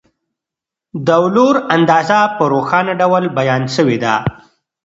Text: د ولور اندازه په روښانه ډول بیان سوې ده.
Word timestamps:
د 1.05 1.07
ولور 1.23 1.55
اندازه 1.75 2.19
په 2.37 2.43
روښانه 2.53 2.93
ډول 3.01 3.23
بیان 3.37 3.63
سوې 3.75 3.97
ده. 4.03 4.15